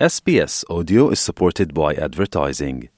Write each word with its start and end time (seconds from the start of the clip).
SBS 0.00 0.64
Audio 0.68 1.10
is 1.10 1.20
supported 1.20 1.72
by 1.72 1.94
advertising. 1.94 2.90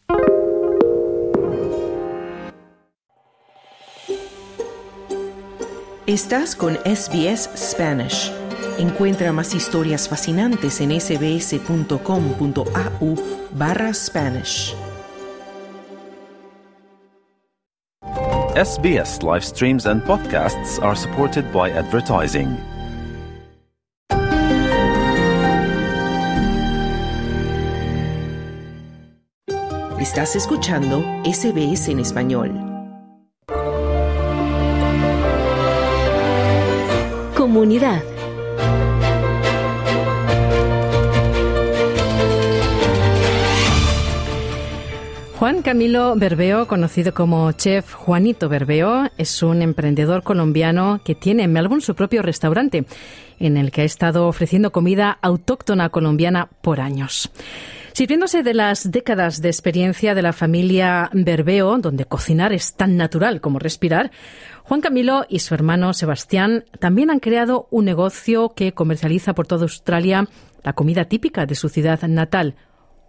Estás 6.06 6.56
con 6.56 6.78
SBS 6.86 7.50
Spanish. 7.54 8.32
Encuentra 8.78 9.30
más 9.32 9.54
historias 9.54 10.08
fascinantes 10.08 10.80
en 10.80 10.98
sbs.com.au 10.98 11.94
barra 13.52 13.92
Spanish. 13.92 14.74
SBS 18.54 19.22
live 19.22 19.44
streams 19.44 19.84
and 19.84 20.02
podcasts 20.04 20.82
are 20.82 20.96
supported 20.96 21.44
by 21.52 21.70
advertising. 21.70 22.56
Estás 30.08 30.36
escuchando 30.36 31.04
SBS 31.24 31.90
en 31.90 31.98
español. 31.98 32.52
Comunidad. 37.36 38.04
Juan 45.40 45.62
Camilo 45.62 46.14
Berbeo, 46.14 46.68
conocido 46.68 47.12
como 47.12 47.50
Chef 47.50 47.92
Juanito 47.92 48.48
Berbeo, 48.48 49.10
es 49.18 49.42
un 49.42 49.60
emprendedor 49.60 50.22
colombiano 50.22 51.00
que 51.04 51.16
tiene 51.16 51.42
en 51.42 51.52
Melbourne 51.52 51.82
su 51.82 51.96
propio 51.96 52.22
restaurante, 52.22 52.86
en 53.40 53.56
el 53.56 53.72
que 53.72 53.80
ha 53.80 53.84
estado 53.84 54.28
ofreciendo 54.28 54.70
comida 54.70 55.18
autóctona 55.20 55.88
colombiana 55.88 56.48
por 56.62 56.80
años. 56.80 57.28
Sirviéndose 57.96 58.42
de 58.42 58.52
las 58.52 58.90
décadas 58.90 59.40
de 59.40 59.48
experiencia 59.48 60.14
de 60.14 60.20
la 60.20 60.34
familia 60.34 61.08
Berbeo, 61.14 61.78
donde 61.78 62.04
cocinar 62.04 62.52
es 62.52 62.74
tan 62.74 62.98
natural 62.98 63.40
como 63.40 63.58
respirar, 63.58 64.10
Juan 64.64 64.82
Camilo 64.82 65.24
y 65.30 65.38
su 65.38 65.54
hermano 65.54 65.94
Sebastián 65.94 66.66
también 66.78 67.10
han 67.10 67.20
creado 67.20 67.68
un 67.70 67.86
negocio 67.86 68.52
que 68.54 68.74
comercializa 68.74 69.34
por 69.34 69.46
toda 69.46 69.62
Australia 69.62 70.28
la 70.62 70.74
comida 70.74 71.06
típica 71.06 71.46
de 71.46 71.54
su 71.54 71.70
ciudad 71.70 72.02
natal, 72.02 72.56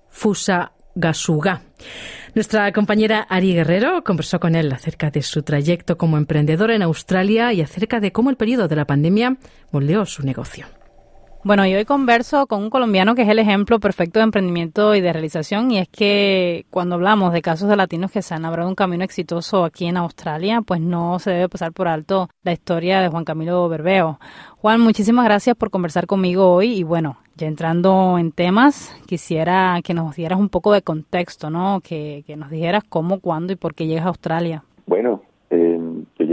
Fusa 0.09 0.71
Gasuga. 0.95 1.63
Nuestra 2.33 2.71
compañera 2.71 3.27
Ari 3.27 3.55
Guerrero 3.55 4.05
conversó 4.05 4.39
con 4.39 4.55
él 4.55 4.71
acerca 4.71 5.11
de 5.11 5.21
su 5.21 5.43
trayecto 5.43 5.97
como 5.97 6.17
emprendedor 6.17 6.71
en 6.71 6.81
Australia 6.81 7.51
y 7.51 7.59
acerca 7.59 7.99
de 7.99 8.13
cómo 8.13 8.29
el 8.29 8.37
periodo 8.37 8.69
de 8.69 8.77
la 8.77 8.87
pandemia 8.87 9.35
moldeó 9.69 10.05
su 10.05 10.23
negocio. 10.23 10.65
Bueno, 11.47 11.65
y 11.65 11.73
hoy 11.73 11.85
converso 11.85 12.45
con 12.45 12.61
un 12.61 12.69
colombiano 12.69 13.15
que 13.15 13.21
es 13.21 13.29
el 13.29 13.39
ejemplo 13.39 13.79
perfecto 13.79 14.19
de 14.19 14.25
emprendimiento 14.25 14.93
y 14.95 14.99
de 14.99 15.13
realización, 15.13 15.71
y 15.71 15.77
es 15.77 15.87
que 15.87 16.65
cuando 16.69 16.95
hablamos 16.95 17.31
de 17.31 17.41
casos 17.41 17.69
de 17.69 17.77
latinos 17.77 18.11
que 18.11 18.21
se 18.21 18.33
han 18.33 18.41
labrado 18.41 18.67
un 18.67 18.75
camino 18.75 19.05
exitoso 19.05 19.63
aquí 19.63 19.85
en 19.85 19.95
Australia, 19.95 20.59
pues 20.61 20.81
no 20.81 21.19
se 21.19 21.31
debe 21.31 21.47
pasar 21.47 21.71
por 21.71 21.87
alto 21.87 22.27
la 22.43 22.51
historia 22.51 22.99
de 22.99 23.07
Juan 23.07 23.23
Camilo 23.23 23.69
Berbeo. 23.69 24.19
Juan, 24.57 24.81
muchísimas 24.81 25.23
gracias 25.23 25.55
por 25.55 25.69
conversar 25.69 26.05
conmigo 26.05 26.51
hoy 26.51 26.79
y 26.79 26.83
bueno, 26.83 27.15
ya 27.37 27.47
entrando 27.47 28.17
en 28.19 28.33
temas, 28.33 28.93
quisiera 29.05 29.79
que 29.85 29.93
nos 29.93 30.17
dieras 30.17 30.41
un 30.41 30.49
poco 30.49 30.73
de 30.73 30.81
contexto, 30.81 31.49
¿no? 31.49 31.79
Que, 31.79 32.25
que 32.27 32.35
nos 32.35 32.49
dijeras 32.49 32.83
cómo, 32.89 33.21
cuándo 33.21 33.53
y 33.53 33.55
por 33.55 33.73
qué 33.73 33.87
llegas 33.87 34.03
a 34.03 34.09
Australia. 34.09 34.65
Bueno, 34.85 35.21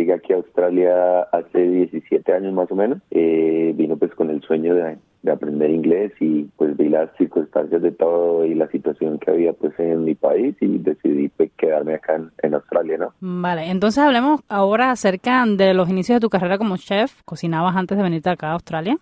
llegué 0.04 0.14
aquí 0.14 0.32
a 0.32 0.36
Australia 0.36 1.22
hace 1.32 1.58
17 1.58 2.32
años 2.32 2.52
más 2.52 2.70
o 2.70 2.74
menos. 2.74 2.98
Eh, 3.10 3.72
vino 3.74 3.96
pues 3.96 4.14
con 4.14 4.30
el 4.30 4.42
sueño 4.42 4.74
de, 4.74 4.98
de, 5.22 5.32
aprender 5.32 5.70
inglés 5.70 6.12
y 6.20 6.44
pues 6.56 6.76
vi 6.76 6.88
las 6.88 7.10
circunstancias 7.16 7.80
de 7.80 7.92
todo 7.92 8.44
y 8.44 8.54
la 8.54 8.68
situación 8.68 9.18
que 9.18 9.30
había 9.30 9.52
pues 9.52 9.72
en 9.78 10.04
mi 10.04 10.14
país 10.14 10.54
y 10.60 10.78
decidí 10.78 11.28
pues 11.28 11.50
quedarme 11.56 11.94
acá 11.94 12.16
en, 12.16 12.30
en 12.42 12.54
Australia, 12.54 12.98
¿no? 12.98 13.14
Vale, 13.20 13.70
entonces 13.70 14.02
hablemos 14.02 14.40
ahora 14.48 14.90
acerca 14.90 15.44
de 15.46 15.74
los 15.74 15.88
inicios 15.88 16.16
de 16.16 16.20
tu 16.20 16.30
carrera 16.30 16.58
como 16.58 16.76
chef. 16.76 17.22
¿Cocinabas 17.24 17.76
antes 17.76 17.96
de 17.96 18.04
venirte 18.04 18.30
acá 18.30 18.48
a 18.48 18.52
Australia? 18.52 18.98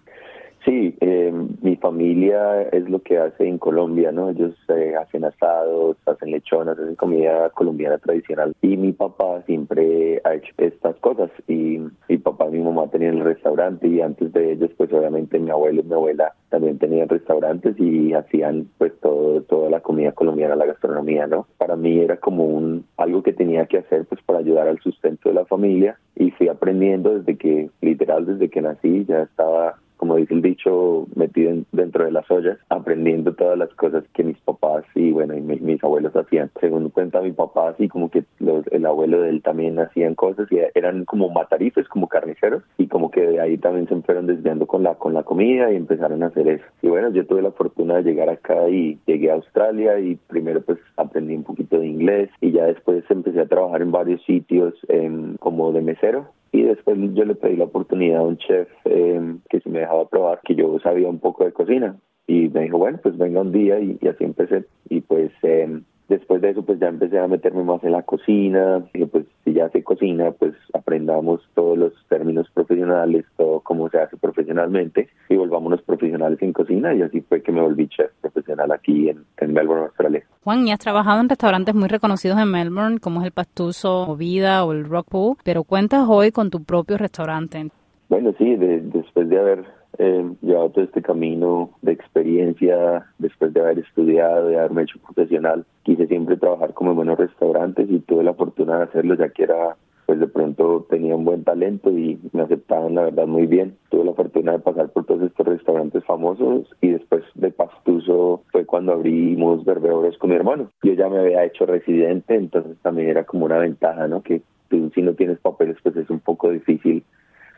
Sí, 0.65 0.95
eh, 1.01 1.33
mi 1.61 1.75
familia 1.77 2.63
es 2.63 2.89
lo 2.89 3.03
que 3.03 3.19
hace 3.19 3.49
en 3.49 3.59
Colombia, 3.59 4.13
¿no? 4.13 4.31
Ellos 4.31 4.55
eh, 4.69 4.95
hacen 4.95 5.25
asados, 5.25 5.97
hacen 6.07 6.31
lechonas, 6.31 6.79
hacen 6.79 6.95
comida 6.95 7.51
colombiana 7.51 7.99
tradicional. 7.99 8.55
Y 8.63 8.77
mi 8.77 8.93
papá 8.93 9.43
siempre 9.47 10.21
ha 10.23 10.35
hecho 10.35 10.53
estas 10.59 10.95
cosas. 10.97 11.31
Y 11.49 11.81
mi 12.09 12.19
papá 12.19 12.47
y 12.47 12.53
mi 12.53 12.61
mamá 12.61 12.89
tenían 12.89 13.17
el 13.17 13.25
restaurante 13.25 13.89
y 13.89 14.01
antes 14.01 14.33
de 14.33 14.53
ellos, 14.53 14.71
pues 14.77 14.93
obviamente 14.93 15.41
mi 15.41 15.51
abuelo 15.51 15.81
y 15.81 15.85
mi 15.85 15.95
abuela 15.95 16.33
también 16.49 16.79
tenían 16.79 17.09
restaurantes 17.09 17.75
y 17.81 18.13
hacían 18.13 18.69
pues 18.79 18.93
todo, 19.01 19.43
toda 19.43 19.69
la 19.69 19.81
comida 19.81 20.13
colombiana, 20.13 20.55
la 20.55 20.67
gastronomía, 20.67 21.27
¿no? 21.27 21.49
Para 21.59 21.75
mí 21.75 21.99
era 21.99 22.19
como 22.19 22.45
un 22.45 22.85
algo 22.99 23.25
que 23.25 23.33
tenía 23.33 23.67
que 23.67 23.79
hacer 23.79 24.05
pues 24.05 24.23
para 24.23 24.39
ayudar 24.39 24.69
al 24.69 24.79
sustento 24.79 25.29
de 25.29 25.35
la 25.35 25.45
familia 25.45 25.99
y 26.15 26.31
fui 26.31 26.49
aprendiendo 26.49 27.19
desde 27.19 27.37
que, 27.37 27.71
literal, 27.81 28.27
desde 28.27 28.49
que 28.49 28.63
nací 28.63 29.05
ya 29.07 29.23
estaba 29.23 29.77
como 30.03 30.17
dice 30.17 30.35
el 30.35 30.43
dicho, 30.43 31.07
metido 31.15 31.55
dentro 31.71 32.05
de 32.05 32.11
las 32.11 32.29
ollas, 32.29 32.59
aprendiendo 32.71 33.35
todas 33.35 33.57
las 33.57 33.73
cosas 33.75 34.03
que 34.15 34.25
mis 34.25 34.37
papás 34.39 34.85
y 34.97 35.13
bueno, 35.13 35.33
y 35.37 35.41
mis 35.41 35.85
abuelos 35.85 36.17
hacían. 36.17 36.51
Según 36.59 36.91
cuenta 36.91 37.21
mi 37.21 37.31
papá, 37.31 37.69
así 37.69 37.87
como 37.87 38.11
que 38.11 38.25
los, 38.41 38.67
el 38.73 38.85
abuelo 38.85 39.23
de 39.23 39.29
él 39.29 39.43
también 39.43 39.79
hacían 39.79 40.17
cosas 40.17 40.51
y 40.51 40.59
eran 40.75 41.05
como 41.05 41.29
matarifes, 41.29 41.87
como 41.87 42.09
carniceros, 42.09 42.65
y 42.79 42.89
como 42.89 43.13
que 43.13 43.21
de 43.21 43.41
ahí 43.41 43.59
también 43.59 43.87
se 43.87 43.95
fueron 44.03 44.27
desviando 44.27 44.67
con 44.67 44.83
la, 44.83 44.97
con 44.97 45.15
la 45.15 45.23
comida 45.23 45.71
y 45.71 45.77
empezaron 45.77 46.25
a 46.25 46.27
hacer 46.27 46.49
eso. 46.49 46.65
Y 46.83 46.89
bueno, 46.89 47.11
yo 47.11 47.25
tuve 47.25 47.41
la 47.41 47.53
fortuna 47.53 47.99
de 47.99 48.03
llegar 48.03 48.29
acá 48.29 48.69
y 48.69 48.99
llegué 49.07 49.31
a 49.31 49.35
Australia 49.35 50.01
y 50.01 50.17
primero 50.17 50.63
pues 50.63 50.81
aprendí 50.97 51.37
un 51.37 51.45
poquito 51.45 51.79
de 51.79 51.87
inglés 51.87 52.29
y 52.41 52.51
ya 52.51 52.65
después 52.65 53.05
empecé 53.09 53.41
a 53.41 53.47
trabajar 53.47 53.83
en 53.83 53.93
varios 53.93 54.21
sitios 54.25 54.75
eh, 54.89 55.37
como 55.39 55.71
de 55.71 55.81
mesero 55.81 56.27
y 56.53 56.63
después 56.63 56.99
yo 57.15 57.25
le 57.25 57.35
pedí 57.35 57.57
la 57.57 57.65
oportunidad 57.65 58.19
a 58.19 58.25
un 58.25 58.37
chef 58.37 58.69
eh, 58.85 59.37
que 59.49 59.61
si 59.61 59.71
me 59.71 59.81
dejaba 59.81 60.09
probar 60.09 60.41
que 60.45 60.55
yo 60.55 60.72
sabía 60.83 61.09
un 61.09 61.19
poco 61.19 61.45
de 61.45 61.53
cocina 61.53 61.97
y 62.27 62.49
me 62.49 62.63
dijo 62.63 62.79
bueno 62.79 62.99
pues 63.03 63.17
venga 63.17 63.41
un 63.41 63.53
día 63.53 63.81
y, 63.81 63.99
y 64.01 64.09
así 64.09 64.25
empecé 64.25 64.65
y 64.89 65.01
pues 65.01 65.33
eh, 65.43 65.81
después 66.09 66.41
de 66.43 66.51
eso 66.51 66.63
pues 66.63 66.79
ya 66.79 66.89
empecé 66.89 67.19
a 67.19 67.27
meterme 67.27 67.65
más 67.65 67.83
en 67.85 67.93
la 67.93 68.03
cocina 68.03 68.85
y 68.95 69.05
pues 69.07 69.27
si 69.45 69.53
ya 69.53 69.69
se 69.71 69.83
cocina 69.83 70.31
pues 70.33 70.55
aprendamos 70.73 71.41
todos 71.55 71.77
los 71.79 71.93
términos 72.09 72.49
profesionales 72.53 73.25
todo 73.37 73.61
cómo 73.61 73.89
se 73.89 73.99
hace 73.99 74.17
profesionalmente 74.17 75.09
y 75.29 75.37
volvámonos 75.37 75.83
profesionales 75.83 76.41
en 76.43 76.53
cocina 76.53 76.95
y 76.95 77.03
así 77.03 77.21
fue 77.23 77.43
que 77.43 77.53
me 77.53 77.61
volví 77.61 77.89
chef 77.89 78.11
profesional 78.21 78.71
aquí 78.73 79.09
en, 79.09 79.25
en 79.39 79.53
Melbourne, 79.53 79.87
Australia. 79.87 80.23
Juan, 80.45 80.67
y 80.67 80.73
has 80.73 80.79
trabajado 80.79 81.21
en 81.21 81.29
restaurantes 81.29 81.75
muy 81.75 81.89
reconocidos 81.89 82.39
en 82.39 82.51
Melbourne 82.51 82.99
como 82.99 83.21
es 83.21 83.27
el 83.27 83.33
Pastuso 83.33 84.07
Movida 84.07 84.65
o 84.65 84.73
el 84.73 84.85
Rockpool, 84.85 85.37
pero 85.45 85.65
cuentas 85.65 86.05
hoy 86.09 86.31
con 86.31 86.51
tu 86.51 86.63
propio 86.63 86.99
restaurante. 86.99 87.71
Bueno, 88.09 88.35
sí, 88.37 88.57
de, 88.57 88.81
después 88.83 89.29
de 89.29 89.39
haber 89.39 89.65
eh, 89.99 90.31
llevado 90.41 90.71
todo 90.71 90.85
este 90.85 91.03
camino 91.03 91.71
de 91.83 91.93
experiencia, 91.93 93.07
después 93.19 93.53
de 93.53 93.61
haber 93.61 93.79
estudiado, 93.79 94.49
de 94.49 94.59
haberme 94.59 94.83
hecho 94.83 94.99
profesional, 95.01 95.65
quise 95.83 96.07
siempre 96.07 96.37
trabajar 96.37 96.73
como 96.75 96.91
en 96.91 96.97
buenos 96.97 97.19
restaurantes 97.19 97.91
y 97.91 98.01
tuve 98.01 98.25
la 98.25 98.35
fortuna 98.35 98.79
de 98.79 98.85
hacerlo 98.85 99.15
ya 99.15 99.29
que 99.29 99.45
era, 99.45 99.77
pues 100.07 100.19
de 100.19 100.27
pronto 100.27 100.87
tenía 100.89 101.15
un 101.15 101.25
buen 101.25 101.45
talento 101.45 101.91
y 101.91 102.19
me 102.33 102.43
aceptaban 102.43 102.95
la 102.95 103.03
verdad 103.03 103.27
muy 103.27 103.47
bien. 103.47 103.77
Tuve 103.91 104.05
la 104.05 104.15
fortuna 104.15 104.53
de 104.53 104.59
pasar 104.61 104.89
por 104.91 105.05
todos 105.05 105.23
estos 105.23 105.47
restaurantes 105.47 106.05
famosos 106.05 106.69
y 106.81 106.89
después 106.89 107.23
de 107.35 107.51
Pastuso 107.51 108.43
fue 108.51 108.65
cuando 108.65 108.93
abrimos 108.93 109.65
Berbeoros 109.65 110.17
con 110.19 110.31
mi 110.31 110.37
hermano. 110.37 110.71
Yo 110.83 110.95
ya 110.95 111.09
me 111.09 111.19
había 111.19 111.45
hecho 111.45 111.67
residente, 111.67 112.35
entonces 112.35 112.77
también 112.83 113.09
era 113.09 113.25
como 113.25 113.45
una 113.45 113.59
ventaja, 113.59 114.09
¿no? 114.09 114.23
Que 114.23 114.43
tú 114.69 114.91
si 114.95 115.03
no 115.03 115.13
tienes 115.15 115.39
papeles 115.39 115.77
pues 115.83 115.97
es 115.97 116.09
un 116.09 116.21
poco 116.21 116.51
difícil 116.51 117.05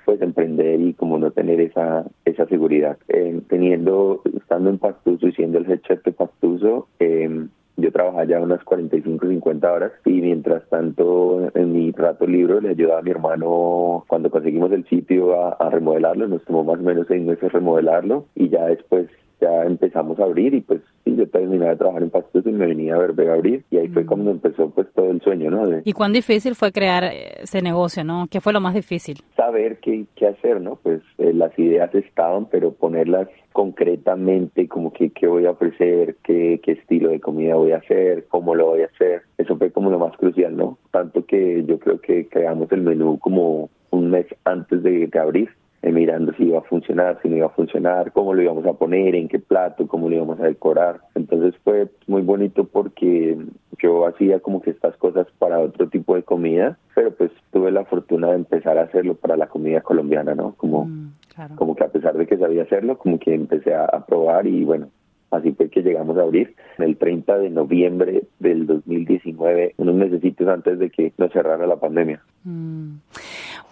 pues 0.05 0.21
emprender 0.23 0.81
y 0.81 0.95
como 0.95 1.19
no 1.19 1.31
tener 1.31 1.61
esa 1.61 2.05
esa 2.25 2.47
seguridad. 2.47 2.97
Eh, 3.09 3.41
teniendo, 3.49 4.23
estando 4.37 4.71
en 4.71 4.79
Pastuso 4.79 5.29
y 5.29 5.33
siendo 5.33 5.59
el 5.59 5.71
head 5.71 5.81
chef 5.81 6.03
de 6.05 6.13
Pastuso, 6.13 6.89
eh, 6.99 7.47
yo 7.77 7.91
trabajaba 7.91 8.25
ya 8.25 8.41
unas 8.41 8.63
45, 8.63 9.27
50 9.27 9.73
horas 9.73 9.93
y 10.05 10.13
mientras 10.21 10.69
tanto 10.69 11.51
en 11.55 11.73
mi 11.73 11.91
rato 11.91 12.27
libre 12.27 12.61
le 12.61 12.71
ayudaba 12.71 13.01
a 13.01 13.03
mi 13.03 13.11
hermano 13.11 14.05
cuando 14.07 14.31
conseguimos 14.31 14.71
el 14.73 14.87
sitio 14.87 15.41
a, 15.41 15.55
a 15.55 15.71
remodelarlo, 15.71 16.29
nos 16.29 16.45
tomó 16.45 16.63
más 16.63 16.79
o 16.79 16.83
menos 16.83 17.07
seis 17.09 17.23
meses 17.23 17.53
remodelarlo 17.53 18.27
y 18.37 18.49
ya 18.49 18.67
después 18.67 19.09
ya 19.41 19.65
empezamos 19.65 20.19
a 20.21 20.25
abrir 20.25 20.55
y 20.55 20.61
pues 20.61 20.81
sí, 21.05 21.15
yo 21.17 21.29
terminé 21.29 21.67
de 21.67 21.77
trabajar 21.77 22.03
en 22.03 22.11
Pastuso 22.11 22.49
y 22.49 22.53
me 22.53 22.67
venía 22.67 22.95
a 22.95 22.99
ver 22.99 23.29
a 23.29 23.35
abrir 23.35 23.65
y 23.71 23.77
ahí 23.77 23.89
fue 23.89 24.07
cuando 24.07 24.31
empezó 24.31 24.71
pues 24.71 24.87
todo 24.95 25.11
el 25.11 25.21
sueño, 25.21 25.51
¿no? 25.51 25.67
De 25.67 25.83
¿Y 25.85 25.93
cuán 25.93 26.13
difícil 26.13 26.55
fue 26.55 26.73
crear 26.73 27.05
ese 27.05 27.61
negocio, 27.61 28.05
no? 28.05 28.27
¿Qué 28.31 28.41
fue 28.41 28.53
lo 28.53 28.61
más 28.61 28.75
difícil? 28.75 29.19
Saber 29.55 29.79
qué, 29.79 30.07
qué 30.17 30.27
hacer, 30.27 30.61
¿no? 30.61 30.77
Pues 30.83 31.01
eh, 31.19 31.33
las 31.33 31.57
ideas 31.59 31.95
estaban, 31.95 32.47
pero 32.47 32.73
ponerlas 32.73 33.29
concretamente, 33.53 34.67
como 34.67 34.93
que 34.93 35.11
qué 35.11 35.29
voy 35.29 35.47
a 35.47 35.53
ofrecer, 35.53 36.17
qué, 36.25 36.61
qué 36.61 36.73
estilo 36.73 37.11
de 37.11 37.21
comida 37.21 37.55
voy 37.55 37.71
a 37.71 37.77
hacer, 37.77 38.27
cómo 38.29 38.57
lo 38.57 38.67
voy 38.67 38.83
a 38.83 38.87
hacer, 38.87 39.23
eso 39.39 39.57
fue 39.57 39.71
como 39.71 39.91
lo 39.91 40.01
más 40.01 40.17
crucial, 40.17 40.57
¿no? 40.57 40.77
Tanto 40.91 41.25
que 41.25 41.65
yo 41.65 41.79
creo 41.79 42.01
que 42.01 42.27
creamos 42.27 42.71
el 42.73 42.83
menú 42.83 43.19
como 43.21 43.71
un 43.91 44.11
mes 44.11 44.27
antes 44.45 44.83
de, 44.83 45.07
de 45.07 45.19
abrir 45.21 45.51
eh, 45.83 45.93
mirando 45.93 46.33
si 46.33 46.45
iba 46.45 46.59
a 46.59 46.63
funcionar, 46.63 47.21
si 47.23 47.29
no 47.29 47.37
iba 47.37 47.47
a 47.47 47.51
funcionar, 47.51 48.11
cómo 48.13 48.35
lo 48.35 48.43
íbamos 48.43 48.67
a 48.67 48.73
poner, 48.73 49.15
en 49.15 49.29
qué 49.29 49.39
plato, 49.39 49.87
cómo 49.87 50.09
lo 50.09 50.17
íbamos 50.17 50.41
a 50.41 50.45
decorar. 50.45 51.01
Entonces 51.15 51.55
fue 51.63 51.89
muy 52.09 52.23
bonito 52.23 52.65
porque 52.65 53.37
yo 53.85 54.07
hacía 54.07 54.41
como 54.41 54.63
que 54.63 54.71
estas 54.71 54.97
cosas 54.97 55.27
para 55.39 55.61
otro 55.61 55.89
tipo 55.89 56.15
de 56.15 56.23
comida, 56.23 56.79
pero 56.95 57.13
pues 57.13 57.31
tuve 57.53 57.71
la 57.71 57.85
fortuna 57.85 58.29
de 58.29 58.37
empezar 58.37 58.79
a 58.79 58.83
hacerlo 58.83 59.15
para 59.15 59.37
la 59.37 59.47
comida 59.47 59.83
colombiana, 59.83 60.35
¿no? 60.35 60.55
Como, 60.57 60.87
mm, 60.87 61.13
como 61.57 61.77
que 61.77 61.85
a 61.85 61.89
pesar 61.89 62.17
de 62.17 62.27
que 62.27 62.39
sabía 62.39 62.63
hacerlo, 62.63 62.97
como 62.97 63.19
que 63.19 63.35
empecé 63.35 63.75
a, 63.75 63.85
a 63.85 64.07
probar 64.07 64.47
y 64.47 64.65
bueno, 64.65 64.89
Así 65.35 65.53
fue 65.53 65.69
que 65.69 65.83
llegamos 65.83 66.17
a 66.17 66.23
abrir 66.23 66.55
el 66.79 66.97
30 66.97 67.39
de 67.39 67.51
noviembre 67.51 68.23
del 68.39 68.67
2019, 68.67 69.75
unos 69.79 69.95
meses 69.97 70.23
antes 70.49 70.79
de 70.79 70.91
que 70.91 71.13
nos 71.19 71.33
cerrara 71.33 71.67
la 71.67 71.77
pandemia. 71.77 72.23
Mm. 72.45 72.99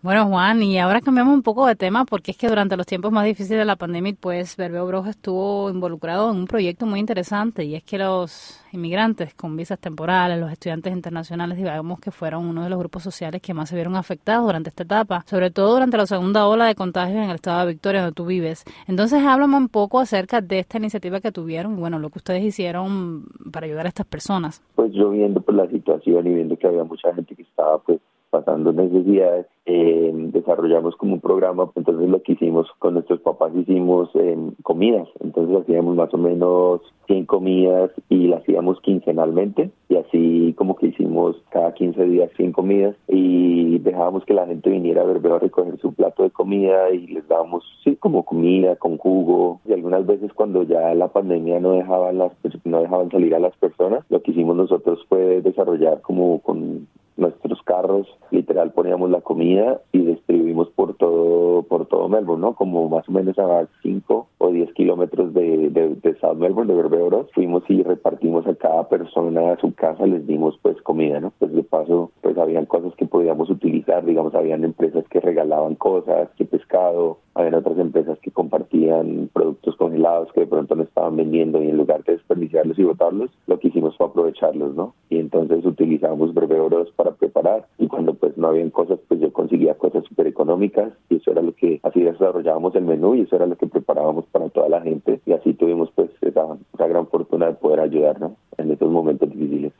Bueno, 0.03 0.27
Juan, 0.27 0.63
y 0.63 0.79
ahora 0.79 1.01
cambiamos 1.01 1.33
un 1.35 1.43
poco 1.43 1.67
de 1.67 1.77
tema 1.77 2.05
porque 2.05 2.33
es 2.33 2.37
que 2.37 2.49
durante 2.49 2.77
los 2.77 2.87
tiempos 2.87 3.13
más 3.13 3.25
difíciles 3.25 3.61
de 3.61 3.65
la 3.65 3.77
pandemia, 3.77 4.15
pues 4.19 4.57
Verbeo 4.57 4.87
Broja 4.87 5.11
estuvo 5.11 5.71
involucrado 5.71 6.33
en 6.33 6.39
un 6.39 6.47
proyecto 6.47 6.87
muy 6.87 6.99
interesante 6.99 7.65
y 7.65 7.77
es 7.77 7.85
que 7.85 7.99
los 7.99 8.61
inmigrantes 8.73 9.35
con 9.35 9.57
visas 9.57 9.79
temporales, 9.79 10.41
los 10.41 10.51
estudiantes 10.51 10.93
internacionales, 10.93 11.59
digamos 11.59 12.01
que 12.01 12.11
fueron 12.11 12.47
uno 12.47 12.65
de 12.65 12.71
los 12.71 12.79
grupos 12.79 13.03
sociales 13.03 13.43
que 13.43 13.55
más 13.55 13.69
se 13.69 13.77
vieron 13.77 13.95
afectados 13.95 14.47
durante 14.47 14.71
esta 14.71 14.83
etapa, 14.83 15.23
sobre 15.27 15.51
todo 15.51 15.75
durante 15.75 15.97
la 15.97 16.07
segunda 16.07 16.47
ola 16.47 16.67
de 16.67 16.75
contagios 16.75 17.19
en 17.19 17.31
el 17.31 17.37
estado 17.37 17.61
de 17.61 17.73
Victoria, 17.75 18.01
donde 18.01 18.15
tú 18.15 18.25
vives. 18.25 18.65
Entonces, 18.89 19.23
háblame 19.25 19.57
un 19.57 19.69
poco 19.69 20.01
acerca 20.01 20.41
de 20.41 20.59
esta 20.59 20.79
iniciativa 20.79 21.21
que 21.21 21.31
tuvieron 21.31 21.75
y 21.75 21.81
bueno, 21.81 21.99
lo 21.99 22.11
que 22.11 22.19
ustedes 22.19 22.43
hicieron 22.43 23.27
para 23.53 23.67
ayudar 23.67 23.87
a 23.87 23.91
estas 23.91 24.07
personas. 24.07 24.63
Pues 24.75 24.93
yo 24.93 25.11
viendo 25.11 25.41
pues 25.43 25.57
la 25.57 25.69
situación 25.69 26.27
y 26.27 26.35
viendo 26.35 26.57
que 26.57 26.67
había 26.67 26.83
mucha 26.83 27.15
gente 27.15 27.37
que 27.37 27.43
estaba 27.43 27.79
pues 27.79 28.01
pasando 28.33 28.73
necesidades, 28.73 29.47
eh, 29.67 30.11
desarrollamos 30.33 30.97
como 30.97 31.15
un 31.15 31.21
programa, 31.21 31.71
entonces 31.77 32.09
lo 32.09 32.23
que 32.23 32.33
hicimos 32.33 32.67
con 32.79 32.95
nuestros 32.95 33.21
papás 33.21 33.53
hicimos 33.55 34.09
eh, 34.15 34.37
comidas, 34.63 35.07
entonces 35.21 35.55
hacíamos 35.61 35.97
más 35.97 36.13
o 36.15 36.17
menos 36.17 36.81
100 37.07 37.27
comidas 37.27 37.91
y 38.09 38.29
las 38.29 38.41
hacíamos 38.41 38.81
quincenalmente 38.81 39.71
y 39.89 39.97
así 39.97 40.55
como 40.57 40.77
que 40.77 40.87
hicimos 40.89 41.37
cada 41.51 41.75
15 41.75 42.05
días 42.05 42.31
100 42.37 42.53
comidas 42.53 42.97
y 43.07 43.79
dejábamos 43.81 44.25
que 44.25 44.35
la 44.35 44.47
gente 44.47 44.71
viniera 44.71 45.03
a 45.03 45.05
ver 45.05 45.25
a 45.31 45.39
recoger 45.39 45.79
su 45.79 45.93
plato 45.93 46.23
de 46.23 46.31
comida 46.31 46.91
y 46.91 47.07
les 47.09 47.27
dábamos 47.29 47.65
sí 47.85 47.97
como 47.97 48.25
comida 48.25 48.77
con 48.77 48.97
jugo 48.97 49.61
y 49.67 49.75
algunas 49.75 50.07
veces 50.07 50.33
cuando 50.33 50.63
ya 50.63 50.95
la 50.95 51.09
pandemia 51.09 51.61
no 51.61 51.73
dejaban 51.73 52.19
las 52.19 52.33
no 52.65 52.81
dejaban 52.81 53.11
salir 53.11 53.35
a 53.35 53.41
las 53.41 53.55
personas 53.57 54.05
lo 54.09 54.23
que 54.23 54.31
hicimos 54.31 54.57
nosotros 54.57 55.05
fue 55.09 55.43
desarrollar 55.43 56.01
como 56.01 56.41
con 56.41 56.89
nuestros 57.17 57.63
carros, 57.63 58.07
literal 58.31 58.73
poníamos 58.73 59.11
la 59.11 59.21
comida 59.21 59.81
y 59.93 59.99
distribuimos 59.99 60.69
por 60.71 60.95
todo 60.95 61.63
por 61.63 61.87
todo 61.87 62.09
Melbourne, 62.09 62.43
¿no? 62.43 62.55
Como 62.55 62.89
más 62.89 63.09
o 63.09 63.13
menos 63.13 63.39
a 63.39 63.67
5 63.83 64.29
o 64.39 64.51
10 64.51 64.73
kilómetros 64.75 65.33
de, 65.35 65.71
de, 65.71 66.15
South 66.21 66.37
Melbourne, 66.37 66.73
de 66.73 66.83
Berberos, 66.83 67.27
fuimos 67.35 67.63
y 67.69 67.83
repartimos 67.83 68.47
a 68.47 68.55
cada 68.55 68.89
persona 68.89 69.53
a 69.53 69.57
su 69.59 69.75
casa, 69.75 70.07
les 70.07 70.27
dimos 70.27 70.59
pues 70.63 70.81
comida, 70.83 71.21
¿no? 71.21 71.33
Pues 71.39 71.53
de 71.53 71.63
paso, 71.63 72.11
pues 72.21 72.37
habían 72.39 72.67
cosas 72.67 72.95
que 72.97 73.07
podíamos 73.07 73.51
utilizar, 73.51 74.05
digamos, 74.05 74.35
habían 74.35 74.65
empresas 74.65 75.05
que 75.09 75.21
regalaban 75.21 75.75
cosas, 75.77 76.29
que 76.37 76.45
pescado, 76.45 77.19
habían 77.35 77.55
otras 77.55 77.79
empresas 77.79 78.19
que 78.21 78.31
compartían 78.31 79.31
productos 79.33 79.77
congelados 79.77 80.33
que 80.33 80.41
de 80.41 80.47
pronto 80.47 80.75
no 80.75 80.82
y 81.23 81.41
en 81.41 81.77
lugar 81.77 82.03
de 82.05 82.15
desperdiciarlos 82.15 82.79
y 82.79 82.85
botarlos, 82.85 83.31
lo 83.47 83.59
que 83.59 83.69
hicimos 83.69 83.97
fue 83.97 84.07
aprovecharlos, 84.07 84.75
¿no? 84.75 84.95
Y 85.09 85.19
entonces 85.19 85.65
utilizamos 85.65 86.35
Berberos 86.35 86.91
para 86.93 87.13
preparar 87.13 87.67
y 87.79 87.87
cuando 87.87 88.15
pues 88.15 88.37
no 88.37 88.49
habían 88.49 88.71
cosas, 88.71 88.99
pues 89.09 89.21
yo 89.21 89.33
conseguía 89.33 89.75
cosas 89.75 90.05
súper 90.05 90.27
económicas 90.27 90.93
y 91.09 91.17
eso 91.17 91.31
era 91.33 91.43
lo 91.43 91.55
que, 91.55 91.81
así 91.83 92.01
desarrollábamos 92.01 92.75
el 92.75 92.85
menú 92.85 93.15
y 93.15 93.23
eso 93.23 93.37
era 93.37 93.47
lo 93.47 93.57
que 93.57 93.67
preparábamos 93.67 94.25
para 94.27 94.49
toda 94.49 94.69
la 94.69 94.81
gente 94.81 95.21
y 95.27 95.33
así 95.33 95.55
tuvimos 95.55 95.91
pues 95.95 96.11
esa, 96.21 96.57
esa 96.75 96.87
gran 96.87 97.07
fortuna 97.07 97.47
de 97.47 97.55
poder 97.55 97.81
ayudarnos 97.81 98.33
en 98.59 98.71
estos 98.71 98.91
momentos 98.91 99.31
difíciles. 99.31 99.73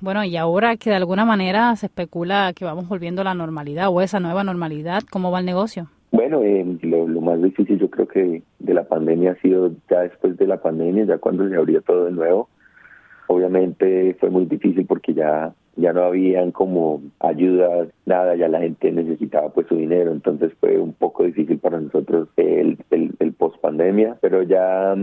Bueno, 0.00 0.24
y 0.24 0.36
ahora 0.36 0.76
que 0.76 0.90
de 0.90 0.96
alguna 0.96 1.26
manera 1.26 1.76
se 1.76 1.86
especula 1.86 2.52
que 2.54 2.64
vamos 2.64 2.88
volviendo 2.88 3.20
a 3.20 3.24
la 3.24 3.34
normalidad 3.34 3.88
o 3.90 4.00
esa 4.00 4.18
nueva 4.18 4.44
normalidad, 4.44 5.02
¿cómo 5.10 5.30
va 5.30 5.40
el 5.40 5.46
negocio? 5.46 5.88
Bueno, 6.12 6.42
eh, 6.42 6.64
lo, 6.82 7.06
lo, 7.06 7.20
más 7.20 7.40
difícil 7.40 7.78
yo 7.78 7.88
creo 7.88 8.08
que 8.08 8.42
de 8.58 8.74
la 8.74 8.84
pandemia 8.84 9.32
ha 9.32 9.36
sido 9.36 9.72
ya 9.88 10.00
después 10.00 10.36
de 10.36 10.46
la 10.46 10.60
pandemia, 10.60 11.04
ya 11.04 11.18
cuando 11.18 11.48
se 11.48 11.56
abrió 11.56 11.82
todo 11.82 12.06
de 12.06 12.12
nuevo. 12.12 12.48
Obviamente 13.28 14.16
fue 14.18 14.28
muy 14.28 14.46
difícil 14.46 14.86
porque 14.86 15.14
ya 15.14 15.54
ya 15.76 15.92
no 15.92 16.02
habían 16.02 16.50
como 16.52 17.00
ayudas, 17.20 17.88
nada, 18.04 18.34
ya 18.36 18.48
la 18.48 18.60
gente 18.60 18.92
necesitaba 18.92 19.50
pues 19.50 19.66
su 19.68 19.76
dinero, 19.76 20.12
entonces 20.12 20.52
fue 20.60 20.78
un 20.78 20.92
poco 20.92 21.24
difícil 21.24 21.58
para 21.58 21.80
nosotros 21.80 22.28
el, 22.36 22.78
el, 22.90 23.12
el 23.18 23.32
post 23.32 23.60
pandemia, 23.60 24.16
pero 24.20 24.42
ya, 24.42 24.94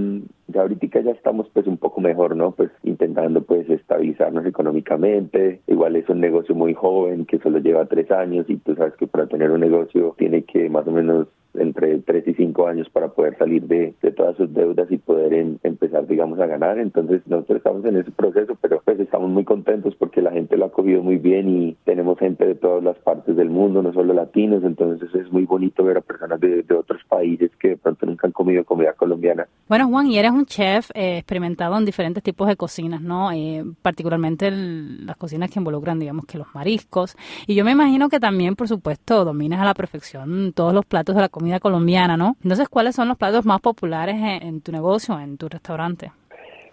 ya 0.58 0.64
ahorita 0.64 1.02
ya 1.02 1.12
estamos 1.12 1.48
pues 1.54 1.68
un 1.68 1.78
poco 1.78 2.02
mejor, 2.02 2.36
¿no? 2.36 2.52
Pues 2.52 2.72
intentando 2.84 3.42
pues 3.44 3.70
estabilizarnos 3.70 4.46
económicamente, 4.46 5.62
igual 5.68 5.96
es 5.96 6.10
un 6.10 6.20
negocio 6.20 6.56
muy 6.56 6.74
joven 6.74 7.26
que 7.26 7.38
solo 7.40 7.60
lleva 7.60 7.86
tres 7.86 8.10
años 8.12 8.46
y 8.50 8.58
tú 8.58 8.76
sabes 8.76 8.96
que 8.96 9.08
para 9.08 9.28
tener 9.28 9.52
un 9.52 9.62
negocio 9.62 10.16
tiene 10.18 10.44
que 10.44 10.70
más 10.70 10.88
o 10.88 10.92
menos 10.92 11.28
entre 11.58 12.00
tres 12.00 12.28
y 12.28 12.34
cinco 12.34 12.68
años 12.68 12.90
para 12.90 13.10
poder 13.10 13.38
salir 13.38 13.64
de, 13.64 13.94
todas 14.16 14.36
sus 14.38 14.54
deudas 14.54 14.90
y 14.92 14.98
poder 14.98 15.34
empezar, 15.64 16.08
digamos, 16.08 16.40
a 16.40 16.48
ganar. 16.48 16.80
Entonces 16.80 17.22
nosotros 17.28 17.58
estamos 17.58 17.86
en 17.86 17.98
ese 17.98 18.12
proceso, 18.12 18.58
pero 18.62 18.82
pues 18.84 19.00
estamos 19.00 19.30
muy 19.30 19.44
contentos 19.44 19.96
porque 19.96 20.22
la 20.22 20.32
gente 20.32 20.58
lo 20.58 20.66
ha 20.66 20.72
cogido 20.72 21.04
muy 21.04 21.18
bien 21.18 21.50
y 21.50 21.78
tenemos 21.84 22.18
gente 22.18 22.46
de 22.46 22.56
todas 22.56 22.84
las 22.84 22.98
partes 23.00 23.36
del 23.36 23.50
mundo, 23.50 23.82
no 23.82 23.94
solo 23.94 24.14
latinos, 24.14 24.64
entonces 24.64 25.14
es 25.14 25.32
muy 25.32 25.46
bonito 25.46 25.84
ver 25.84 25.98
a 25.98 26.02
personas 26.02 26.40
de, 26.40 26.66
otros 26.78 27.02
países 27.10 27.52
que 27.60 27.70
de 27.70 27.78
pronto 27.78 28.06
nunca 28.06 28.28
han 28.28 28.34
comido 28.34 28.64
comida 28.64 28.94
colombiana. 28.94 29.48
Bueno, 29.68 29.88
Juan, 29.88 30.08
y 30.08 30.18
eres 30.18 30.32
un 30.32 30.46
chef 30.46 30.90
eh, 30.94 31.18
experimentado 31.18 31.78
en 31.78 31.86
diferentes 31.86 32.24
tipos 32.24 32.48
de 32.48 32.56
cocinas, 32.56 33.02
¿no? 33.02 33.32
Eh, 33.32 33.64
particularmente 33.82 34.52
las 34.52 35.18
cocinas 35.18 35.50
que 35.50 35.60
involucran, 35.60 36.00
digamos, 36.00 36.26
que 36.26 36.38
los 36.38 36.48
mariscos. 36.54 37.16
Y 37.48 37.56
yo 37.56 37.66
me 37.66 37.72
imagino 37.72 38.10
que 38.10 38.20
también, 38.20 38.56
por 38.56 38.68
supuesto, 38.68 39.26
dominas 39.26 39.62
a 39.62 39.66
la 39.66 39.74
perfección 39.74 40.54
todos 40.54 40.74
los 40.74 40.86
platos 40.86 41.16
de 41.16 41.22
la 41.22 41.30
comida 41.30 41.47
colombiana, 41.60 42.18
¿no? 42.18 42.36
Entonces, 42.44 42.70
¿cuáles 42.70 42.96
son 42.96 43.08
los 43.08 43.18
platos 43.18 43.46
más 43.46 43.62
populares 43.62 44.16
en, 44.20 44.62
tu 44.62 44.72
negocio, 44.72 45.20
en 45.20 45.38
tu 45.38 45.50
restaurante? 45.50 46.12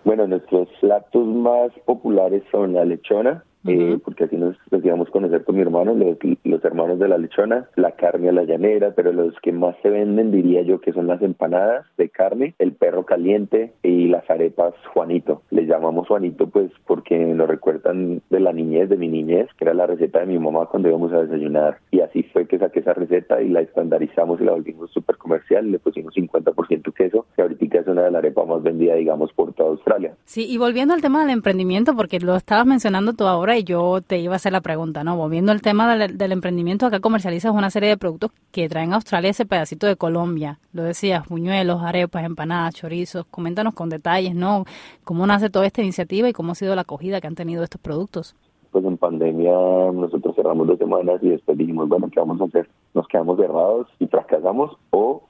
Bueno, 0.05 0.26
nuestros 0.26 0.69
platos 0.81 1.26
más 1.26 1.71
populares 1.87 2.43
son 2.50 2.75
la 2.75 2.85
lechona, 2.85 3.44
eh, 3.66 3.99
porque 4.05 4.25
así 4.25 4.37
nos 4.37 4.56
decíamos 4.70 5.11
conocer 5.11 5.44
con 5.44 5.56
mi 5.56 5.62
hermano, 5.62 5.94
los, 5.94 6.19
los, 6.44 6.64
hermanos 6.64 6.99
de 6.99 7.08
la 7.08 7.19
lechona, 7.19 7.69
la 7.76 7.93
carne 7.93 8.28
a 8.28 8.32
la 8.32 8.44
llanera, 8.44 8.93
pero 8.94 9.12
los 9.12 9.34
que 9.40 9.52
más 9.52 9.76
se 9.82 9.90
venden 9.90 10.31
diría 10.31 10.62
yo 10.62 10.81
que 10.81 10.93
son 10.93 11.06
las 11.06 11.22
empanadas 11.22 11.87
de 11.96 12.08
carne, 12.08 12.55
el 12.58 12.72
perro 12.72 13.05
caliente 13.05 13.72
y 13.82 14.08
las 14.08 14.28
arepas 14.31 14.75
Juanito. 14.93 15.43
Les 15.50 15.69
llamamos 15.69 16.08
Juanito 16.08 16.49
pues 16.49 16.70
porque 16.87 17.17
nos 17.19 17.48
recuerdan 17.48 18.22
de 18.31 18.41
la 18.41 18.53
niñez, 18.53 18.89
de 18.89 18.96
mi 18.96 19.08
niñez, 19.08 19.48
que 19.58 19.65
era 19.65 19.74
la 19.74 19.86
receta 19.86 20.20
de 20.20 20.27
mi 20.27 20.39
mamá 20.39 20.67
cuando 20.67 20.89
íbamos 20.89 21.12
a 21.12 21.22
desayunar. 21.22 21.79
Y 21.91 22.00
así 22.00 22.22
fue 22.24 22.46
que 22.46 22.58
saqué 22.58 22.81
esa 22.81 22.94
receta 22.94 23.41
y 23.41 23.48
la 23.48 23.60
estandarizamos 23.60 24.41
y 24.41 24.44
la 24.44 24.53
volvimos 24.53 24.91
súper 24.91 25.04
comercial, 25.24 25.70
le 25.70 25.78
pusimos 25.78 26.14
50% 26.14 26.93
queso, 26.93 27.26
que 27.34 27.43
ahorita 27.43 27.78
es 27.81 27.86
una 27.86 28.02
de 28.02 28.10
las 28.10 28.19
arepas 28.19 28.46
más 28.46 28.62
vendidas, 28.62 28.98
digamos, 28.98 29.32
por 29.32 29.54
toda 29.54 29.70
Australia. 29.70 30.14
Sí, 30.26 30.46
y 30.46 30.58
volviendo 30.58 30.93
al 30.93 31.00
tema 31.00 31.22
del 31.22 31.31
emprendimiento, 31.31 31.96
porque 31.96 32.20
lo 32.20 32.36
estabas 32.36 32.66
mencionando 32.66 33.14
tú 33.14 33.24
ahora 33.24 33.56
y 33.56 33.64
yo 33.64 34.00
te 34.06 34.19
iba 34.19 34.34
a 34.34 34.36
hacer 34.36 34.52
la 34.52 34.60
pregunta, 34.60 35.02
¿no? 35.02 35.16
Volviendo 35.16 35.50
al 35.50 35.62
tema 35.62 35.96
del, 35.96 36.32
emprendimiento, 36.32 36.86
acá 36.86 37.00
comercializas 37.00 37.52
una 37.52 37.70
serie 37.70 37.88
de 37.88 37.96
productos 37.96 38.31
que 38.52 38.69
traen 38.69 38.93
a 38.93 38.96
Australia 38.96 39.31
ese 39.31 39.46
pedacito 39.46 39.86
de 39.86 39.96
Colombia. 39.96 40.58
Lo 40.72 40.82
decías, 40.82 41.26
buñuelos, 41.28 41.82
arepas, 41.82 42.24
empanadas, 42.24 42.74
chorizos. 42.74 43.24
Coméntanos 43.31 43.74
con 43.74 43.88
detalles, 43.88 44.34
¿no? 44.34 44.64
¿Cómo 45.04 45.26
nace 45.26 45.48
toda 45.48 45.66
esta 45.66 45.81
iniciativa 45.81 46.28
y 46.28 46.32
cómo 46.32 46.52
ha 46.52 46.54
sido 46.54 46.74
la 46.74 46.82
acogida 46.82 47.20
que 47.20 47.26
han 47.26 47.34
tenido 47.34 47.64
estos 47.64 47.81
productos? 47.81 48.36
Pues 48.74 48.84
en 48.86 48.96
pandemia 48.96 49.52
nosotros 49.93 50.34
cerramos 50.34 50.66
dos 50.66 50.78
semanas 50.78 51.22
y 51.22 51.28
después 51.28 51.56
dijimos, 51.56 51.88
bueno, 51.88 52.08
¿qué 52.10 52.19
vamos 52.19 52.40
a 52.40 52.46
hacer? 52.46 52.69
¿Nos 52.93 53.06
quedamos 53.06 53.38
cerrados 53.38 53.86
y 54.00 54.08
fracasamos 54.08 54.76
o 54.90 55.22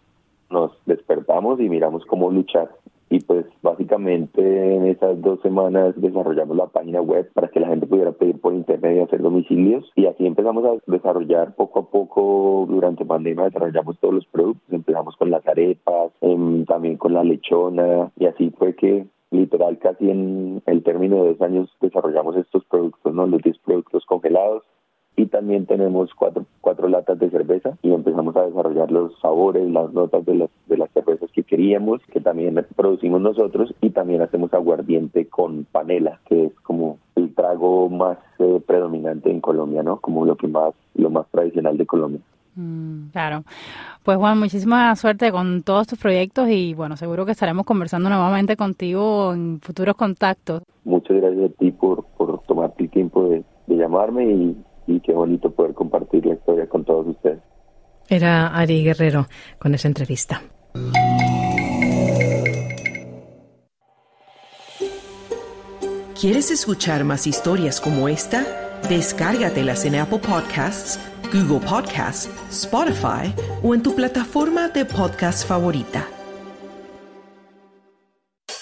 nos 0.48 0.72
despertamos 0.86 1.60
y 1.60 1.68
miramos 1.68 2.06
cómo 2.06 2.30
luchar 2.30 2.70
y 3.10 3.20
pues 3.20 3.46
básicamente 3.62 4.40
en 4.76 4.86
esas 4.86 5.20
dos 5.20 5.40
semanas 5.42 5.94
desarrollamos 5.96 6.56
la 6.56 6.66
página 6.66 7.00
web 7.00 7.30
para 7.34 7.48
que 7.48 7.60
la 7.60 7.68
gente 7.68 7.86
pudiera 7.86 8.12
pedir 8.12 8.40
por 8.40 8.54
internet 8.54 8.96
y 8.96 9.00
hacer 9.00 9.22
domicilios. 9.22 9.84
Y 9.94 10.06
así 10.06 10.26
empezamos 10.26 10.64
a 10.64 10.90
desarrollar 10.90 11.54
poco 11.54 11.80
a 11.80 11.90
poco 11.90 12.66
durante 12.68 13.04
pandemia 13.04 13.44
desarrollamos 13.44 13.98
todos 14.00 14.14
los 14.14 14.26
productos. 14.26 14.72
Empezamos 14.72 15.16
con 15.16 15.30
las 15.30 15.46
arepas 15.46 16.12
em, 16.22 16.64
también 16.64 16.96
con 16.96 17.12
la 17.12 17.22
lechona 17.22 18.10
y 18.18 18.26
así 18.26 18.50
fue 18.58 18.74
que 18.74 19.06
literal 19.34 19.78
casi 19.78 20.10
en 20.10 20.62
el 20.66 20.82
término 20.82 21.22
de 21.22 21.30
dos 21.30 21.40
años 21.42 21.70
desarrollamos 21.80 22.36
estos 22.36 22.64
productos 22.64 23.14
no 23.14 23.26
los 23.26 23.42
10 23.42 23.58
productos 23.58 24.04
congelados 24.06 24.62
y 25.16 25.26
también 25.26 25.66
tenemos 25.66 26.10
cuatro, 26.14 26.88
latas 26.88 27.18
de 27.18 27.30
cerveza 27.30 27.78
y 27.82 27.92
empezamos 27.92 28.34
a 28.36 28.46
desarrollar 28.46 28.90
los 28.90 29.18
sabores, 29.20 29.70
las 29.70 29.92
notas 29.92 30.24
de 30.24 30.34
las, 30.34 30.50
de 30.66 30.76
las 30.76 30.90
cervezas 30.90 31.30
que 31.32 31.44
queríamos, 31.44 32.00
que 32.12 32.20
también 32.20 32.64
producimos 32.74 33.20
nosotros 33.20 33.72
y 33.80 33.90
también 33.90 34.22
hacemos 34.22 34.52
aguardiente 34.52 35.28
con 35.28 35.66
panela, 35.70 36.20
que 36.26 36.46
es 36.46 36.54
como 36.60 36.98
el 37.14 37.32
trago 37.34 37.88
más 37.88 38.18
eh, 38.38 38.60
predominante 38.66 39.30
en 39.30 39.40
Colombia, 39.40 39.82
¿no? 39.82 40.00
Como 40.00 40.24
lo 40.26 40.36
que 40.36 40.48
más, 40.48 40.74
lo 40.94 41.10
más 41.10 41.28
tradicional 41.28 41.78
de 41.78 41.86
Colombia. 41.86 42.20
Mm, 42.56 43.10
claro. 43.10 43.44
Pues 44.04 44.18
Juan, 44.18 44.38
muchísima 44.38 44.94
suerte 44.96 45.32
con 45.32 45.62
todos 45.62 45.86
tus 45.86 45.98
proyectos 45.98 46.50
y 46.50 46.74
bueno, 46.74 46.94
seguro 46.94 47.24
que 47.24 47.32
estaremos 47.32 47.64
conversando 47.64 48.10
nuevamente 48.10 48.54
contigo 48.54 49.32
en 49.32 49.60
futuros 49.62 49.96
contactos. 49.96 50.62
Muchas 50.84 51.16
gracias 51.16 51.50
a 51.50 51.54
ti 51.54 51.70
por, 51.70 52.04
por 52.18 52.42
tomarte 52.42 52.84
el 52.84 52.90
tiempo 52.90 53.30
de, 53.30 53.42
llamarme 53.66 54.26
y, 54.26 54.56
y 54.86 55.00
qué 55.00 55.12
bonito 55.12 55.50
poder 55.50 55.72
compartir 55.72 56.26
la 56.26 56.34
historia 56.34 56.68
con 56.68 56.84
todos 56.84 57.06
ustedes. 57.06 57.40
Era 58.08 58.48
Ari 58.48 58.84
Guerrero 58.84 59.26
con 59.58 59.74
esa 59.74 59.88
entrevista. 59.88 60.42
¿Quieres 66.20 66.50
escuchar 66.50 67.04
más 67.04 67.26
historias 67.26 67.80
como 67.80 68.08
esta? 68.08 68.44
Descárgatelas 68.88 69.86
en 69.86 69.96
Apple 69.96 70.18
Podcasts, 70.18 71.00
Google 71.34 71.58
Podcasts, 71.58 72.28
Spotify 72.48 73.34
o 73.60 73.74
en 73.74 73.82
tu 73.82 73.92
plataforma 73.92 74.68
de 74.68 74.84
podcast 74.84 75.44
favorita. 75.44 76.06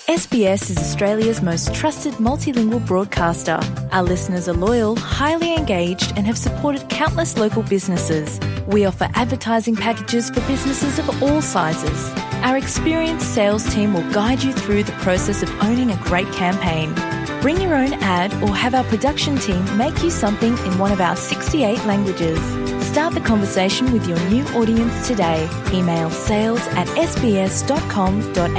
SBS 0.09 0.71
is 0.71 0.79
Australia's 0.79 1.43
most 1.43 1.75
trusted 1.75 2.14
multilingual 2.14 2.81
broadcaster. 2.87 3.61
Our 3.93 4.02
listeners 4.02 4.49
are 4.49 4.57
loyal, 4.57 4.97
highly 4.97 5.55
engaged, 5.55 6.14
and 6.17 6.26
have 6.26 6.38
supported 6.38 6.88
countless 6.88 7.37
local 7.37 7.62
businesses. 7.62 8.41
We 8.67 8.87
offer 8.87 9.11
advertising 9.14 9.76
packages 9.76 10.31
for 10.31 10.41
businesses 10.49 10.99
of 10.99 11.23
all 11.23 11.43
sizes. 11.43 12.11
Our 12.43 12.57
experienced 12.57 13.35
sales 13.35 13.64
team 13.75 13.93
will 13.93 14.11
guide 14.12 14.43
you 14.43 14.55
through 14.55 14.85
the 14.85 14.97
process 15.05 15.43
of 15.43 15.50
owning 15.62 15.91
a 15.91 15.97
great 16.05 16.31
campaign. 16.33 16.95
Bring 17.43 17.61
your 17.61 17.75
own 17.75 17.93
ad 18.00 18.33
or 18.43 18.57
have 18.57 18.75
our 18.75 18.85
production 18.85 19.37
team 19.37 19.62
make 19.76 20.02
you 20.02 20.11
something 20.11 20.57
in 20.64 20.79
one 20.79 20.93
of 20.93 21.02
our 21.02 21.17
68 21.17 21.85
languages. 21.85 22.62
Start 22.92 23.14
the 23.14 23.20
conversation 23.20 23.90
with 23.90 24.06
your 24.06 24.18
new 24.28 24.44
audience 24.54 25.08
today. 25.08 25.49
Email 25.72 26.11
sales 26.11 26.61
at 26.76 26.87
sbs.com.au. 26.88 28.52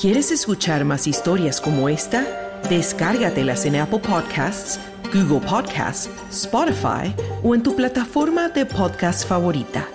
¿Quieres 0.00 0.30
escuchar 0.32 0.86
más 0.86 1.06
historias 1.06 1.60
como 1.60 1.90
esta? 1.90 2.24
Descárgatelas 2.70 3.66
en 3.66 3.76
Apple 3.76 3.98
Podcasts, 3.98 4.80
Google 5.12 5.46
Podcasts, 5.46 6.08
Spotify 6.30 7.14
o 7.44 7.54
en 7.54 7.62
tu 7.62 7.76
plataforma 7.76 8.48
de 8.48 8.64
podcast 8.64 9.28
favorita. 9.28 9.86